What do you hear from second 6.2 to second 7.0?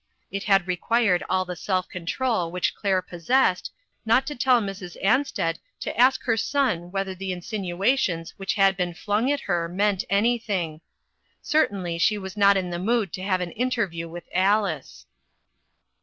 her son